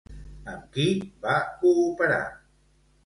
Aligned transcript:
Amb 0.53 0.63
qui 0.77 0.87
va 1.27 1.37
cooperar? 1.61 2.21